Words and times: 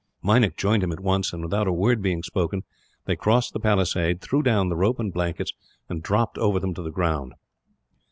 Meinik 0.23 0.57
joined 0.57 0.81
him 0.81 0.91
at 0.91 0.99
once 0.99 1.31
and, 1.31 1.43
without 1.43 1.67
a 1.67 1.71
word 1.71 2.01
being 2.01 2.23
spoken, 2.23 2.63
they 3.05 3.15
crossed 3.15 3.53
the 3.53 3.59
palisade, 3.59 4.19
threw 4.19 4.41
down 4.41 4.67
the 4.69 4.75
rope 4.75 4.97
and 4.99 5.13
blankets, 5.13 5.53
and 5.89 6.01
dropped 6.01 6.39
after 6.39 6.59
them 6.59 6.73
to 6.73 6.81
the 6.81 6.89
ground. 6.89 7.33